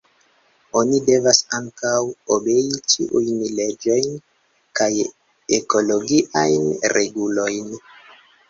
[0.79, 1.91] Oni devas ankaŭ
[2.37, 2.63] obei
[2.93, 4.09] ĉiujn leĝojn
[4.81, 4.89] kaj
[5.59, 7.71] ekologiajn regulojn.